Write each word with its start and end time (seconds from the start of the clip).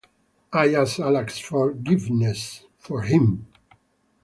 I 0.51 0.73
ask 0.73 0.99
Allah's 0.99 1.37
forgiveness 1.37 2.65
for 2.79 3.03
him. 3.03 3.45